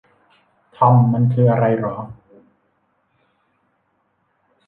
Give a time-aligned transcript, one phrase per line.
[0.75, 1.95] ทอม มันคืออะไรหรอ